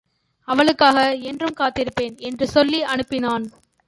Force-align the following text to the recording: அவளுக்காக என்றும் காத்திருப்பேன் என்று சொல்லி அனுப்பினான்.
அவளுக்காக 0.47 1.15
என்றும் 1.15 1.55
காத்திருப்பேன் 1.57 2.17
என்று 2.17 2.47
சொல்லி 2.47 2.83
அனுப்பினான். 2.83 3.45